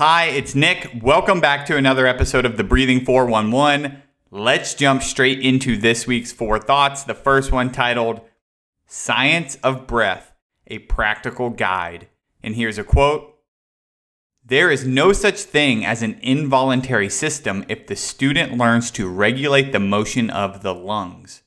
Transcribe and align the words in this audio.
Hi, 0.00 0.28
it's 0.28 0.54
Nick. 0.54 1.02
Welcome 1.02 1.42
back 1.42 1.66
to 1.66 1.76
another 1.76 2.06
episode 2.06 2.46
of 2.46 2.56
the 2.56 2.64
Breathing 2.64 3.04
411. 3.04 4.02
Let's 4.30 4.72
jump 4.72 5.02
straight 5.02 5.40
into 5.40 5.76
this 5.76 6.06
week's 6.06 6.32
four 6.32 6.58
thoughts. 6.58 7.02
The 7.02 7.12
first 7.12 7.52
one 7.52 7.70
titled 7.70 8.22
Science 8.86 9.56
of 9.56 9.86
Breath, 9.86 10.32
a 10.66 10.78
Practical 10.78 11.50
Guide. 11.50 12.08
And 12.42 12.54
here's 12.54 12.78
a 12.78 12.82
quote 12.82 13.40
There 14.42 14.70
is 14.70 14.86
no 14.86 15.12
such 15.12 15.40
thing 15.40 15.84
as 15.84 16.00
an 16.00 16.18
involuntary 16.22 17.10
system 17.10 17.66
if 17.68 17.86
the 17.86 17.94
student 17.94 18.56
learns 18.56 18.90
to 18.92 19.06
regulate 19.06 19.70
the 19.70 19.80
motion 19.80 20.30
of 20.30 20.62
the 20.62 20.74
lungs. 20.74 21.42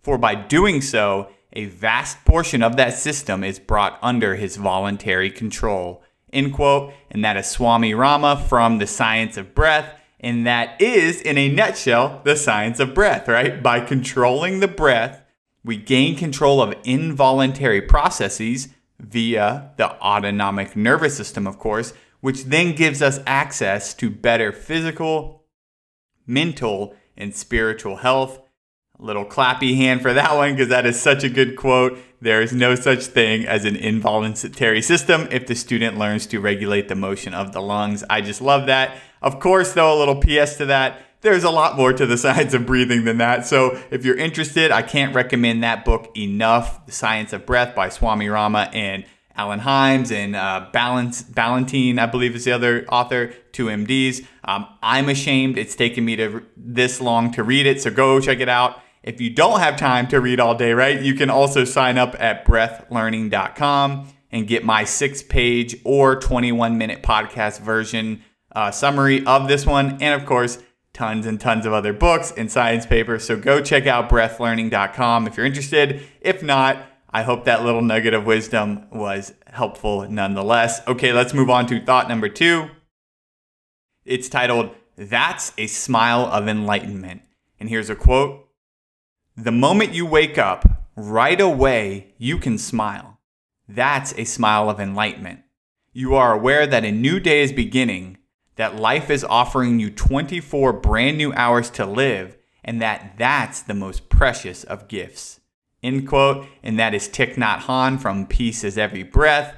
For 0.00 0.16
by 0.16 0.36
doing 0.36 0.80
so, 0.80 1.30
a 1.54 1.64
vast 1.64 2.24
portion 2.24 2.62
of 2.62 2.76
that 2.76 2.94
system 2.94 3.42
is 3.42 3.58
brought 3.58 3.98
under 4.00 4.36
his 4.36 4.58
voluntary 4.58 5.28
control 5.28 6.04
end 6.32 6.54
quote. 6.54 6.92
And 7.10 7.24
that 7.24 7.36
is 7.36 7.46
Swami 7.46 7.94
Rama 7.94 8.36
from 8.48 8.78
The 8.78 8.86
Science 8.86 9.36
of 9.36 9.54
Breath. 9.54 9.92
And 10.20 10.46
that 10.46 10.80
is, 10.80 11.20
in 11.20 11.36
a 11.38 11.48
nutshell, 11.48 12.22
the 12.24 12.36
science 12.36 12.80
of 12.80 12.94
breath, 12.94 13.28
right? 13.28 13.62
By 13.62 13.80
controlling 13.80 14.60
the 14.60 14.68
breath, 14.68 15.22
we 15.64 15.76
gain 15.76 16.16
control 16.16 16.62
of 16.62 16.74
involuntary 16.84 17.82
processes 17.82 18.68
via 18.98 19.72
the 19.76 19.90
autonomic 20.00 20.74
nervous 20.74 21.16
system, 21.16 21.46
of 21.46 21.58
course, 21.58 21.92
which 22.20 22.44
then 22.44 22.74
gives 22.74 23.02
us 23.02 23.20
access 23.26 23.92
to 23.94 24.08
better 24.10 24.52
physical, 24.52 25.44
mental, 26.26 26.94
and 27.16 27.34
spiritual 27.34 27.96
health. 27.96 28.40
Little 28.98 29.26
clappy 29.26 29.76
hand 29.76 30.00
for 30.00 30.14
that 30.14 30.34
one 30.34 30.52
because 30.52 30.68
that 30.68 30.86
is 30.86 31.00
such 31.00 31.22
a 31.22 31.28
good 31.28 31.56
quote. 31.56 31.98
There 32.20 32.40
is 32.40 32.52
no 32.52 32.74
such 32.74 33.04
thing 33.04 33.46
as 33.46 33.66
an 33.66 33.76
involuntary 33.76 34.80
system 34.80 35.28
if 35.30 35.46
the 35.46 35.54
student 35.54 35.98
learns 35.98 36.26
to 36.28 36.40
regulate 36.40 36.88
the 36.88 36.94
motion 36.94 37.34
of 37.34 37.52
the 37.52 37.60
lungs. 37.60 38.02
I 38.08 38.22
just 38.22 38.40
love 38.40 38.66
that. 38.66 38.96
Of 39.20 39.38
course, 39.38 39.74
though, 39.74 39.94
a 39.94 39.98
little 39.98 40.16
PS 40.16 40.56
to 40.56 40.66
that. 40.66 41.02
There's 41.20 41.44
a 41.44 41.50
lot 41.50 41.76
more 41.76 41.92
to 41.92 42.06
the 42.06 42.16
science 42.18 42.54
of 42.54 42.64
breathing 42.64 43.04
than 43.04 43.18
that. 43.18 43.46
So, 43.46 43.78
if 43.90 44.04
you're 44.04 44.16
interested, 44.16 44.70
I 44.70 44.80
can't 44.80 45.14
recommend 45.14 45.62
that 45.62 45.84
book 45.84 46.16
enough. 46.16 46.86
The 46.86 46.92
Science 46.92 47.34
of 47.34 47.44
Breath 47.44 47.74
by 47.74 47.90
Swami 47.90 48.28
Rama 48.28 48.70
and 48.72 49.04
Alan 49.36 49.58
Hymes 49.58 50.10
and 50.10 50.34
uh, 50.34 50.68
Balance, 50.72 51.22
Ballentine, 51.22 51.98
I 51.98 52.06
believe 52.06 52.34
is 52.34 52.44
the 52.44 52.52
other 52.52 52.86
author, 52.88 53.34
two 53.52 53.66
MDs. 53.66 54.26
Um, 54.44 54.66
I'm 54.82 55.10
ashamed 55.10 55.58
it's 55.58 55.76
taken 55.76 56.04
me 56.04 56.16
to 56.16 56.42
this 56.56 57.00
long 57.00 57.32
to 57.32 57.42
read 57.42 57.66
it, 57.66 57.82
so 57.82 57.90
go 57.90 58.18
check 58.20 58.40
it 58.40 58.48
out. 58.48 58.80
If 59.06 59.20
you 59.20 59.30
don't 59.30 59.60
have 59.60 59.76
time 59.76 60.08
to 60.08 60.20
read 60.20 60.40
all 60.40 60.56
day, 60.56 60.72
right, 60.72 61.00
you 61.00 61.14
can 61.14 61.30
also 61.30 61.64
sign 61.64 61.96
up 61.96 62.16
at 62.18 62.44
breathlearning.com 62.44 64.08
and 64.32 64.48
get 64.48 64.64
my 64.64 64.82
six 64.82 65.22
page 65.22 65.76
or 65.84 66.16
21 66.16 66.76
minute 66.76 67.04
podcast 67.04 67.60
version 67.60 68.24
uh, 68.50 68.72
summary 68.72 69.24
of 69.24 69.46
this 69.46 69.64
one. 69.64 70.02
And 70.02 70.20
of 70.20 70.26
course, 70.26 70.58
tons 70.92 71.24
and 71.24 71.40
tons 71.40 71.66
of 71.66 71.72
other 71.72 71.92
books 71.92 72.32
and 72.36 72.50
science 72.50 72.84
papers. 72.84 73.24
So 73.24 73.36
go 73.36 73.60
check 73.60 73.86
out 73.86 74.08
breathlearning.com 74.10 75.28
if 75.28 75.36
you're 75.36 75.46
interested. 75.46 76.02
If 76.20 76.42
not, 76.42 76.78
I 77.08 77.22
hope 77.22 77.44
that 77.44 77.62
little 77.62 77.82
nugget 77.82 78.12
of 78.12 78.26
wisdom 78.26 78.88
was 78.90 79.32
helpful 79.46 80.10
nonetheless. 80.10 80.80
Okay, 80.88 81.12
let's 81.12 81.32
move 81.32 81.48
on 81.48 81.66
to 81.66 81.80
thought 81.80 82.08
number 82.08 82.28
two. 82.28 82.70
It's 84.04 84.28
titled, 84.28 84.70
That's 84.96 85.52
a 85.56 85.68
Smile 85.68 86.26
of 86.26 86.48
Enlightenment. 86.48 87.22
And 87.60 87.68
here's 87.68 87.88
a 87.88 87.94
quote 87.94 88.45
the 89.36 89.52
moment 89.52 89.92
you 89.92 90.06
wake 90.06 90.38
up, 90.38 90.88
right 90.96 91.40
away, 91.40 92.14
you 92.16 92.38
can 92.38 92.56
smile. 92.56 93.20
That's 93.68 94.14
a 94.14 94.24
smile 94.24 94.70
of 94.70 94.80
enlightenment. 94.80 95.40
You 95.92 96.14
are 96.14 96.32
aware 96.32 96.66
that 96.66 96.84
a 96.84 96.92
new 96.92 97.20
day 97.20 97.42
is 97.42 97.52
beginning, 97.52 98.16
that 98.56 98.76
life 98.76 99.10
is 99.10 99.24
offering 99.24 99.78
you 99.78 99.90
24 99.90 100.72
brand 100.74 101.18
new 101.18 101.34
hours 101.34 101.68
to 101.70 101.84
live, 101.84 102.38
and 102.64 102.80
that 102.80 103.14
that's 103.18 103.60
the 103.60 103.74
most 103.74 104.08
precious 104.08 104.64
of 104.64 104.88
gifts. 104.88 105.40
End 105.82 106.08
quote. 106.08 106.46
And 106.62 106.78
that 106.78 106.94
is 106.94 107.08
Thich 107.08 107.34
Nhat 107.34 107.60
Hanh 107.60 108.00
from 108.00 108.26
Peace 108.26 108.64
is 108.64 108.78
Every 108.78 109.02
Breath. 109.02 109.54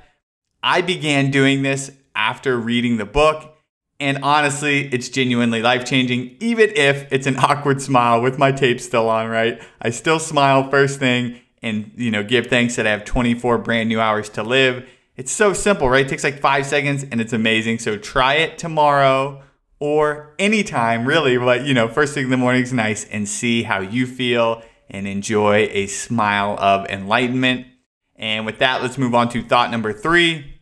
I 0.60 0.80
began 0.80 1.30
doing 1.30 1.62
this 1.62 1.92
after 2.16 2.58
reading 2.58 2.96
the 2.96 3.06
book 3.06 3.57
and 4.00 4.18
honestly, 4.22 4.88
it's 4.92 5.08
genuinely 5.08 5.60
life 5.60 5.84
changing, 5.84 6.36
even 6.40 6.70
if 6.76 7.12
it's 7.12 7.26
an 7.26 7.36
awkward 7.38 7.82
smile 7.82 8.20
with 8.22 8.38
my 8.38 8.52
tape 8.52 8.80
still 8.80 9.08
on, 9.08 9.28
right? 9.28 9.60
I 9.82 9.90
still 9.90 10.18
smile 10.18 10.70
first 10.70 10.98
thing 11.00 11.40
and, 11.62 11.92
you 11.96 12.10
know, 12.10 12.22
give 12.22 12.46
thanks 12.46 12.76
that 12.76 12.86
I 12.86 12.90
have 12.90 13.04
24 13.04 13.58
brand 13.58 13.88
new 13.88 14.00
hours 14.00 14.28
to 14.30 14.42
live. 14.42 14.88
It's 15.16 15.32
so 15.32 15.52
simple, 15.52 15.88
right? 15.88 16.06
It 16.06 16.08
takes 16.08 16.22
like 16.22 16.38
five 16.38 16.64
seconds 16.64 17.04
and 17.10 17.20
it's 17.20 17.32
amazing. 17.32 17.80
So 17.80 17.96
try 17.96 18.34
it 18.34 18.56
tomorrow 18.56 19.42
or 19.80 20.34
anytime, 20.38 21.04
really. 21.04 21.36
But, 21.36 21.66
you 21.66 21.74
know, 21.74 21.88
first 21.88 22.14
thing 22.14 22.24
in 22.24 22.30
the 22.30 22.36
morning 22.36 22.62
is 22.62 22.72
nice 22.72 23.04
and 23.04 23.28
see 23.28 23.64
how 23.64 23.80
you 23.80 24.06
feel 24.06 24.62
and 24.88 25.08
enjoy 25.08 25.68
a 25.72 25.88
smile 25.88 26.56
of 26.60 26.86
enlightenment. 26.86 27.66
And 28.14 28.46
with 28.46 28.58
that, 28.60 28.80
let's 28.80 28.96
move 28.96 29.14
on 29.14 29.28
to 29.30 29.42
thought 29.42 29.72
number 29.72 29.92
three. 29.92 30.54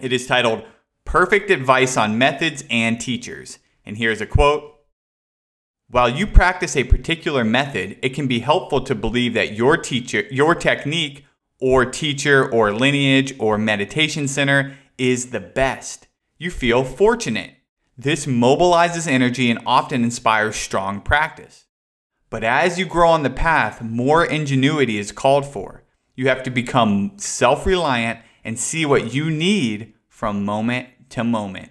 It 0.00 0.12
is 0.12 0.26
titled, 0.26 0.64
perfect 1.14 1.48
advice 1.48 1.96
on 1.96 2.18
methods 2.18 2.64
and 2.68 3.00
teachers. 3.00 3.60
And 3.86 3.96
here's 3.96 4.20
a 4.20 4.26
quote 4.26 4.80
While 5.88 6.08
you 6.08 6.26
practice 6.26 6.76
a 6.76 6.82
particular 6.82 7.44
method, 7.44 8.00
it 8.02 8.14
can 8.14 8.26
be 8.26 8.40
helpful 8.40 8.80
to 8.80 8.96
believe 8.96 9.32
that 9.34 9.54
your 9.54 9.76
teacher, 9.76 10.24
your 10.32 10.56
technique, 10.56 11.24
or 11.60 11.84
teacher, 11.84 12.50
or 12.50 12.72
lineage, 12.72 13.32
or 13.38 13.56
meditation 13.56 14.26
center 14.26 14.76
is 14.98 15.30
the 15.30 15.38
best. 15.38 16.08
You 16.36 16.50
feel 16.50 16.82
fortunate. 16.82 17.52
This 17.96 18.26
mobilizes 18.26 19.06
energy 19.06 19.52
and 19.52 19.60
often 19.64 20.02
inspires 20.02 20.56
strong 20.56 21.00
practice. 21.00 21.66
But 22.28 22.42
as 22.42 22.76
you 22.76 22.86
grow 22.86 23.10
on 23.10 23.22
the 23.22 23.30
path, 23.30 23.80
more 23.80 24.24
ingenuity 24.24 24.98
is 24.98 25.12
called 25.12 25.46
for. 25.46 25.84
You 26.16 26.26
have 26.26 26.42
to 26.42 26.50
become 26.50 27.12
self 27.18 27.66
reliant 27.66 28.18
and 28.42 28.58
see 28.58 28.84
what 28.84 29.14
you 29.14 29.30
need 29.30 29.94
from 30.08 30.44
moment 30.44 30.88
to 31.14 31.24
moment. 31.24 31.70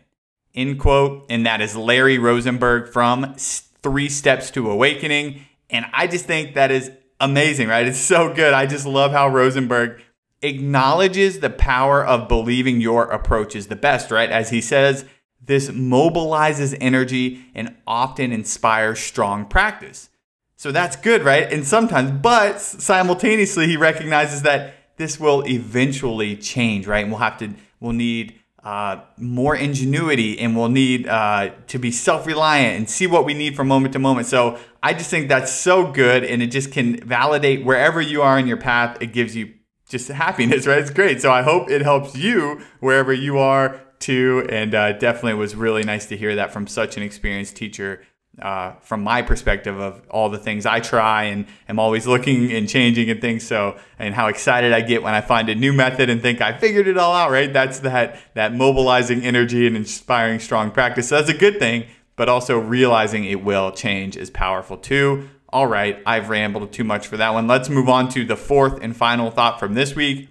End 0.55 0.79
quote. 0.79 1.25
And 1.29 1.45
that 1.45 1.61
is 1.61 1.75
Larry 1.75 2.17
Rosenberg 2.17 2.91
from 2.91 3.35
Three 3.35 4.09
Steps 4.09 4.51
to 4.51 4.69
Awakening. 4.69 5.45
And 5.69 5.85
I 5.93 6.07
just 6.07 6.25
think 6.25 6.55
that 6.55 6.71
is 6.71 6.91
amazing, 7.19 7.67
right? 7.67 7.87
It's 7.87 7.97
so 7.97 8.33
good. 8.33 8.53
I 8.53 8.65
just 8.65 8.85
love 8.85 9.11
how 9.11 9.27
Rosenberg 9.27 10.01
acknowledges 10.41 11.39
the 11.39 11.49
power 11.49 12.05
of 12.05 12.27
believing 12.27 12.81
your 12.81 13.05
approach 13.05 13.55
is 13.55 13.67
the 13.67 13.75
best, 13.75 14.11
right? 14.11 14.29
As 14.29 14.49
he 14.49 14.61
says, 14.61 15.05
this 15.41 15.69
mobilizes 15.69 16.77
energy 16.79 17.45
and 17.55 17.75
often 17.87 18.31
inspires 18.31 18.99
strong 18.99 19.45
practice. 19.45 20.09
So 20.55 20.71
that's 20.71 20.95
good, 20.95 21.23
right? 21.23 21.51
And 21.51 21.65
sometimes, 21.65 22.11
but 22.11 22.59
simultaneously, 22.61 23.67
he 23.67 23.75
recognizes 23.75 24.43
that 24.43 24.75
this 24.97 25.19
will 25.19 25.45
eventually 25.45 26.37
change, 26.37 26.87
right? 26.87 27.03
And 27.03 27.11
we'll 27.11 27.19
have 27.19 27.37
to, 27.39 27.53
we'll 27.81 27.93
need 27.93 28.39
uh, 28.63 29.01
more 29.17 29.55
ingenuity 29.55 30.39
and 30.39 30.55
we'll 30.55 30.69
need 30.69 31.07
uh, 31.07 31.51
to 31.67 31.77
be 31.77 31.91
self 31.91 32.25
reliant 32.25 32.77
and 32.77 32.89
see 32.89 33.07
what 33.07 33.25
we 33.25 33.33
need 33.33 33.55
from 33.55 33.67
moment 33.67 33.93
to 33.93 33.99
moment. 33.99 34.27
So 34.27 34.57
I 34.81 34.93
just 34.93 35.09
think 35.09 35.27
that's 35.27 35.51
so 35.51 35.91
good 35.91 36.23
and 36.23 36.41
it 36.41 36.47
just 36.47 36.71
can 36.71 36.97
validate 37.05 37.65
wherever 37.65 38.01
you 38.01 38.21
are 38.21 38.39
in 38.39 38.47
your 38.47 38.57
path. 38.57 38.97
It 39.01 39.07
gives 39.07 39.35
you 39.35 39.53
just 39.89 40.07
happiness, 40.07 40.65
right? 40.67 40.79
It's 40.79 40.91
great. 40.91 41.21
So 41.21 41.31
I 41.31 41.41
hope 41.41 41.69
it 41.69 41.81
helps 41.81 42.15
you 42.15 42.61
wherever 42.79 43.11
you 43.11 43.37
are 43.37 43.81
too. 43.99 44.47
And 44.49 44.73
uh, 44.73 44.93
definitely 44.93 45.33
was 45.33 45.55
really 45.55 45.83
nice 45.83 46.05
to 46.07 46.17
hear 46.17 46.35
that 46.35 46.53
from 46.53 46.67
such 46.67 46.95
an 46.95 47.03
experienced 47.03 47.57
teacher 47.57 48.01
uh, 48.41 48.73
from 48.81 49.03
my 49.03 49.21
perspective 49.21 49.79
of 49.79 50.01
all 50.09 50.29
the 50.29 50.37
things 50.39 50.65
I 50.65 50.79
try 50.79 51.25
and 51.25 51.45
am 51.69 51.77
always 51.77 52.07
looking 52.07 52.51
and 52.51 52.67
changing 52.67 53.09
and 53.09 53.21
things. 53.21 53.45
So, 53.45 53.77
and 53.99 54.15
how 54.15 54.27
excited 54.27 54.73
I 54.73 54.81
get 54.81 55.03
when 55.03 55.13
I 55.13 55.21
find 55.21 55.49
a 55.49 55.55
new 55.55 55.71
method 55.71 56.09
and 56.09 56.21
think 56.21 56.41
I 56.41 56.57
figured 56.57 56.87
it 56.87 56.97
all 56.97 57.13
out, 57.13 57.29
right? 57.31 57.53
That's 57.53 57.79
that, 57.81 58.19
that 58.33 58.53
mobilizing 58.53 59.23
energy 59.23 59.67
and 59.67 59.75
inspiring 59.75 60.39
strong 60.39 60.71
practice. 60.71 61.09
So 61.09 61.17
that's 61.17 61.29
a 61.29 61.37
good 61.37 61.59
thing, 61.59 61.85
but 62.15 62.27
also 62.27 62.57
realizing 62.57 63.23
it 63.25 63.43
will 63.43 63.71
change 63.71 64.17
is 64.17 64.31
powerful 64.31 64.77
too. 64.77 65.29
All 65.49 65.67
right, 65.67 66.01
I've 66.03 66.29
rambled 66.29 66.73
too 66.73 66.83
much 66.83 67.05
for 67.05 67.17
that 67.17 67.35
one. 67.35 67.45
Let's 67.45 67.69
move 67.69 67.87
on 67.87 68.09
to 68.09 68.25
the 68.25 68.35
fourth 68.35 68.81
and 68.81 68.97
final 68.97 69.29
thought 69.29 69.59
from 69.59 69.75
this 69.75 69.95
week. 69.95 70.29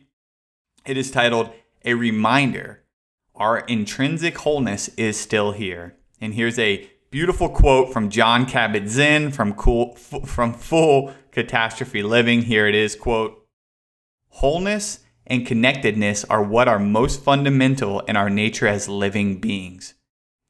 It 0.84 0.96
is 0.96 1.12
titled 1.12 1.50
A 1.84 1.94
Reminder 1.94 2.82
Our 3.36 3.60
Intrinsic 3.60 4.38
Wholeness 4.38 4.88
is 4.96 5.20
Still 5.20 5.52
Here. 5.52 5.94
And 6.20 6.34
here's 6.34 6.58
a 6.58 6.90
Beautiful 7.12 7.50
quote 7.50 7.92
from 7.92 8.08
Jon 8.08 8.46
Kabat-Zinn 8.46 9.32
from 9.32 9.52
cool, 9.52 9.96
from 9.96 10.54
Full 10.54 11.12
Catastrophe 11.30 12.02
Living. 12.02 12.40
Here 12.40 12.66
it 12.66 12.74
is, 12.74 12.96
quote, 12.96 13.46
Wholeness 14.28 15.00
and 15.26 15.46
connectedness 15.46 16.24
are 16.24 16.42
what 16.42 16.68
are 16.68 16.78
most 16.78 17.22
fundamental 17.22 18.00
in 18.00 18.16
our 18.16 18.30
nature 18.30 18.66
as 18.66 18.88
living 18.88 19.42
beings. 19.42 19.92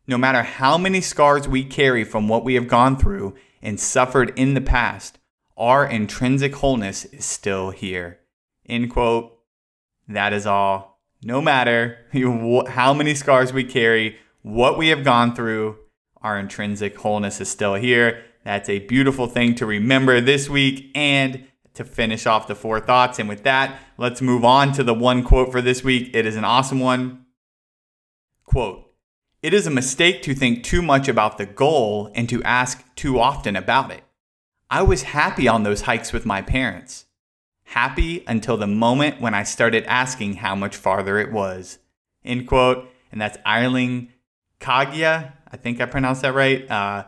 No 0.06 0.16
matter 0.16 0.44
how 0.44 0.78
many 0.78 1.00
scars 1.00 1.48
we 1.48 1.64
carry 1.64 2.04
from 2.04 2.28
what 2.28 2.44
we 2.44 2.54
have 2.54 2.68
gone 2.68 2.96
through 2.96 3.34
and 3.60 3.80
suffered 3.80 4.32
in 4.38 4.54
the 4.54 4.60
past, 4.60 5.18
our 5.56 5.84
intrinsic 5.84 6.54
wholeness 6.54 7.06
is 7.06 7.24
still 7.24 7.70
here. 7.70 8.20
End 8.68 8.88
quote. 8.88 9.36
That 10.06 10.32
is 10.32 10.46
all. 10.46 11.00
No 11.24 11.40
matter 11.40 12.06
how 12.68 12.94
many 12.94 13.16
scars 13.16 13.52
we 13.52 13.64
carry, 13.64 14.18
what 14.42 14.78
we 14.78 14.90
have 14.90 15.02
gone 15.02 15.34
through, 15.34 15.78
our 16.22 16.38
intrinsic 16.38 16.96
wholeness 16.98 17.40
is 17.40 17.48
still 17.48 17.74
here. 17.74 18.24
That's 18.44 18.68
a 18.68 18.80
beautiful 18.80 19.26
thing 19.26 19.54
to 19.56 19.66
remember 19.66 20.20
this 20.20 20.48
week 20.48 20.90
and 20.94 21.46
to 21.74 21.84
finish 21.84 22.26
off 22.26 22.46
the 22.46 22.54
four 22.54 22.80
thoughts. 22.80 23.18
And 23.18 23.28
with 23.28 23.44
that, 23.44 23.78
let's 23.98 24.20
move 24.20 24.44
on 24.44 24.72
to 24.72 24.82
the 24.82 24.94
one 24.94 25.22
quote 25.22 25.52
for 25.52 25.62
this 25.62 25.82
week. 25.82 26.10
It 26.14 26.26
is 26.26 26.36
an 26.36 26.44
awesome 26.44 26.80
one. 26.80 27.26
Quote 28.44 28.92
It 29.42 29.54
is 29.54 29.66
a 29.66 29.70
mistake 29.70 30.22
to 30.22 30.34
think 30.34 30.64
too 30.64 30.82
much 30.82 31.08
about 31.08 31.38
the 31.38 31.46
goal 31.46 32.10
and 32.14 32.28
to 32.28 32.42
ask 32.42 32.84
too 32.94 33.18
often 33.18 33.56
about 33.56 33.90
it. 33.90 34.02
I 34.70 34.82
was 34.82 35.02
happy 35.02 35.48
on 35.48 35.62
those 35.62 35.82
hikes 35.82 36.12
with 36.12 36.26
my 36.26 36.42
parents. 36.42 37.06
Happy 37.64 38.24
until 38.26 38.56
the 38.56 38.66
moment 38.66 39.20
when 39.20 39.34
I 39.34 39.44
started 39.44 39.84
asking 39.84 40.34
how 40.36 40.54
much 40.54 40.76
farther 40.76 41.18
it 41.18 41.32
was. 41.32 41.78
End 42.24 42.46
quote. 42.46 42.88
And 43.10 43.20
that's 43.20 43.38
Eileen 43.46 44.12
Kagge. 44.60 45.32
I 45.52 45.56
think 45.56 45.80
I 45.80 45.86
pronounced 45.86 46.22
that 46.22 46.34
right. 46.34 46.68
Uh, 46.70 47.04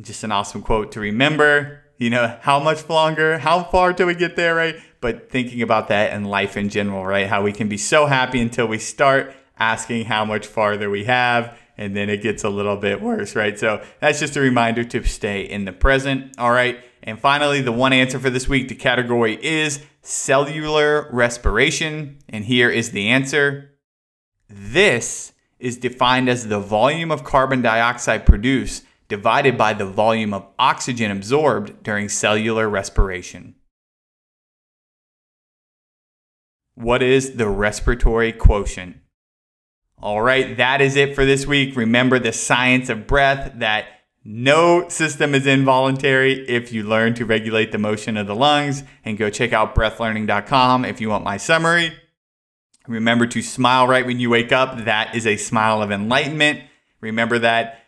just 0.00 0.24
an 0.24 0.32
awesome 0.32 0.62
quote 0.62 0.92
to 0.92 1.00
remember. 1.00 1.82
You 1.98 2.10
know, 2.10 2.36
how 2.42 2.60
much 2.60 2.88
longer? 2.88 3.38
How 3.38 3.62
far 3.62 3.92
till 3.92 4.08
we 4.08 4.14
get 4.14 4.36
there, 4.36 4.54
right? 4.54 4.76
But 5.00 5.30
thinking 5.30 5.62
about 5.62 5.88
that 5.88 6.12
and 6.12 6.28
life 6.28 6.56
in 6.56 6.68
general, 6.68 7.06
right? 7.06 7.26
How 7.26 7.42
we 7.42 7.52
can 7.52 7.68
be 7.68 7.78
so 7.78 8.06
happy 8.06 8.40
until 8.40 8.66
we 8.66 8.78
start 8.78 9.32
asking 9.58 10.04
how 10.04 10.24
much 10.24 10.46
farther 10.46 10.90
we 10.90 11.04
have, 11.04 11.56
and 11.78 11.96
then 11.96 12.10
it 12.10 12.20
gets 12.22 12.44
a 12.44 12.50
little 12.50 12.76
bit 12.76 13.00
worse, 13.00 13.34
right? 13.34 13.58
So 13.58 13.82
that's 14.00 14.20
just 14.20 14.36
a 14.36 14.40
reminder 14.40 14.84
to 14.84 15.02
stay 15.04 15.42
in 15.42 15.64
the 15.64 15.72
present. 15.72 16.38
All 16.38 16.50
right. 16.50 16.78
And 17.02 17.18
finally, 17.18 17.62
the 17.62 17.72
one 17.72 17.92
answer 17.92 18.18
for 18.18 18.30
this 18.30 18.48
week, 18.48 18.68
the 18.68 18.74
category 18.74 19.38
is 19.42 19.80
cellular 20.02 21.08
respiration. 21.12 22.18
And 22.28 22.44
here 22.44 22.68
is 22.68 22.90
the 22.90 23.08
answer. 23.08 23.70
This 24.48 25.32
is 25.58 25.76
defined 25.76 26.28
as 26.28 26.48
the 26.48 26.60
volume 26.60 27.10
of 27.10 27.24
carbon 27.24 27.62
dioxide 27.62 28.26
produced 28.26 28.84
divided 29.08 29.56
by 29.56 29.72
the 29.72 29.86
volume 29.86 30.34
of 30.34 30.46
oxygen 30.58 31.10
absorbed 31.10 31.82
during 31.82 32.08
cellular 32.08 32.68
respiration. 32.68 33.54
What 36.74 37.02
is 37.02 37.36
the 37.36 37.48
respiratory 37.48 38.32
quotient? 38.32 38.96
All 39.98 40.20
right, 40.20 40.56
that 40.58 40.80
is 40.82 40.94
it 40.96 41.14
for 41.14 41.24
this 41.24 41.46
week. 41.46 41.74
Remember 41.74 42.18
the 42.18 42.32
science 42.32 42.90
of 42.90 43.06
breath 43.06 43.52
that 43.56 43.86
no 44.24 44.88
system 44.88 45.34
is 45.34 45.46
involuntary 45.46 46.46
if 46.48 46.72
you 46.72 46.82
learn 46.82 47.14
to 47.14 47.24
regulate 47.24 47.72
the 47.72 47.78
motion 47.78 48.16
of 48.16 48.26
the 48.26 48.34
lungs. 48.34 48.82
And 49.04 49.16
go 49.16 49.30
check 49.30 49.52
out 49.52 49.74
breathlearning.com 49.74 50.84
if 50.84 51.00
you 51.00 51.08
want 51.08 51.24
my 51.24 51.38
summary. 51.38 51.96
Remember 52.88 53.26
to 53.26 53.42
smile 53.42 53.86
right 53.86 54.06
when 54.06 54.20
you 54.20 54.30
wake 54.30 54.52
up. 54.52 54.84
That 54.84 55.14
is 55.14 55.26
a 55.26 55.36
smile 55.36 55.82
of 55.82 55.90
enlightenment. 55.90 56.60
Remember 57.00 57.38
that 57.38 57.86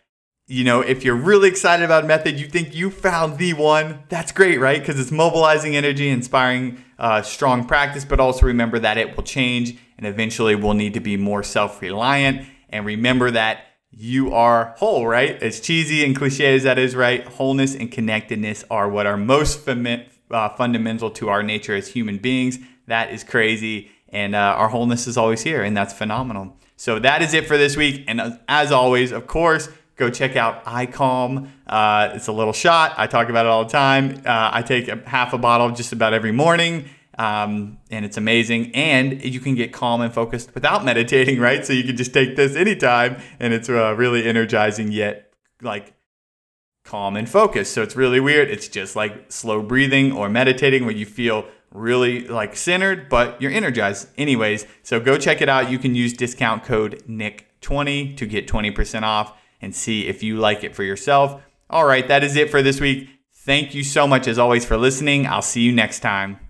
you 0.50 0.64
know, 0.64 0.80
if 0.80 1.04
you're 1.04 1.14
really 1.14 1.46
excited 1.46 1.84
about 1.84 2.06
method, 2.06 2.40
you 2.40 2.48
think 2.48 2.74
you 2.74 2.90
found 2.90 3.36
the 3.36 3.52
one, 3.52 4.02
that's 4.08 4.32
great, 4.32 4.58
right? 4.58 4.80
Because 4.80 4.98
it's 4.98 5.10
mobilizing 5.10 5.76
energy, 5.76 6.08
inspiring 6.08 6.82
uh, 6.98 7.20
strong 7.20 7.66
practice, 7.66 8.06
but 8.06 8.18
also 8.18 8.46
remember 8.46 8.78
that 8.78 8.96
it 8.96 9.14
will 9.14 9.24
change 9.24 9.78
and 9.98 10.06
eventually 10.06 10.54
we'll 10.54 10.72
need 10.72 10.94
to 10.94 11.00
be 11.00 11.18
more 11.18 11.42
self 11.42 11.82
reliant. 11.82 12.48
And 12.70 12.86
remember 12.86 13.30
that 13.30 13.64
you 13.90 14.32
are 14.32 14.74
whole, 14.78 15.06
right? 15.06 15.40
As 15.42 15.60
cheesy 15.60 16.02
and 16.02 16.16
cliche 16.16 16.54
as 16.54 16.62
that 16.62 16.78
is, 16.78 16.96
right? 16.96 17.26
Wholeness 17.26 17.74
and 17.74 17.92
connectedness 17.92 18.64
are 18.70 18.88
what 18.88 19.06
are 19.06 19.18
most 19.18 19.66
fami- 19.66 20.06
uh, 20.30 20.48
fundamental 20.50 21.10
to 21.10 21.28
our 21.28 21.42
nature 21.42 21.74
as 21.74 21.88
human 21.88 22.16
beings. 22.16 22.58
That 22.86 23.10
is 23.12 23.22
crazy. 23.22 23.90
And 24.10 24.34
uh, 24.34 24.54
our 24.56 24.68
wholeness 24.68 25.06
is 25.06 25.16
always 25.16 25.42
here, 25.42 25.62
and 25.62 25.76
that's 25.76 25.92
phenomenal. 25.92 26.56
So 26.76 26.98
that 27.00 27.22
is 27.22 27.34
it 27.34 27.46
for 27.46 27.58
this 27.58 27.76
week. 27.76 28.04
And 28.08 28.38
as 28.48 28.72
always, 28.72 29.12
of 29.12 29.26
course, 29.26 29.68
go 29.96 30.10
check 30.10 30.36
out 30.36 30.64
iCalm. 30.64 31.50
Uh, 31.66 32.12
it's 32.14 32.28
a 32.28 32.32
little 32.32 32.52
shot. 32.52 32.94
I 32.96 33.06
talk 33.06 33.28
about 33.28 33.46
it 33.46 33.48
all 33.50 33.64
the 33.64 33.70
time. 33.70 34.22
Uh, 34.24 34.50
I 34.52 34.62
take 34.62 34.88
a, 34.88 35.02
half 35.06 35.32
a 35.32 35.38
bottle 35.38 35.70
just 35.72 35.92
about 35.92 36.14
every 36.14 36.32
morning. 36.32 36.88
Um, 37.18 37.78
and 37.90 38.04
it's 38.04 38.16
amazing. 38.16 38.74
And 38.74 39.24
you 39.24 39.40
can 39.40 39.56
get 39.56 39.72
calm 39.72 40.00
and 40.00 40.14
focused 40.14 40.54
without 40.54 40.84
meditating, 40.86 41.40
right? 41.40 41.66
So 41.66 41.72
you 41.72 41.84
can 41.84 41.96
just 41.96 42.14
take 42.14 42.36
this 42.36 42.54
anytime, 42.54 43.20
and 43.40 43.52
it's 43.52 43.68
uh, 43.68 43.94
really 43.96 44.24
energizing 44.24 44.92
yet 44.92 45.32
like 45.60 45.94
calm 46.84 47.16
and 47.16 47.28
focused. 47.28 47.74
So 47.74 47.82
it's 47.82 47.96
really 47.96 48.20
weird. 48.20 48.48
It's 48.48 48.68
just 48.68 48.96
like 48.96 49.30
slow 49.30 49.62
breathing 49.62 50.12
or 50.12 50.28
meditating 50.28 50.84
where 50.84 50.94
you 50.94 51.04
feel 51.04 51.46
really 51.70 52.26
like 52.26 52.56
centered, 52.56 53.08
but 53.08 53.40
you're 53.40 53.52
energized 53.52 54.08
anyways. 54.16 54.66
So 54.82 55.00
go 55.00 55.18
check 55.18 55.40
it 55.40 55.48
out. 55.48 55.70
You 55.70 55.78
can 55.78 55.94
use 55.94 56.12
discount 56.12 56.64
code 56.64 57.02
NICK20 57.08 58.16
to 58.16 58.26
get 58.26 58.48
20% 58.48 59.02
off 59.02 59.36
and 59.60 59.74
see 59.74 60.06
if 60.06 60.22
you 60.22 60.36
like 60.36 60.64
it 60.64 60.74
for 60.74 60.82
yourself. 60.82 61.42
All 61.70 61.84
right, 61.84 62.06
that 62.08 62.24
is 62.24 62.36
it 62.36 62.50
for 62.50 62.62
this 62.62 62.80
week. 62.80 63.08
Thank 63.34 63.74
you 63.74 63.82
so 63.82 64.06
much, 64.06 64.26
as 64.28 64.38
always, 64.38 64.64
for 64.64 64.76
listening. 64.76 65.26
I'll 65.26 65.42
see 65.42 65.62
you 65.62 65.72
next 65.72 66.00
time. 66.00 66.47